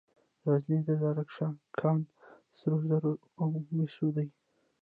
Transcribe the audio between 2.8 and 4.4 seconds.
زرو او مسو دی.